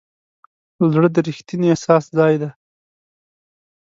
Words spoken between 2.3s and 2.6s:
دی.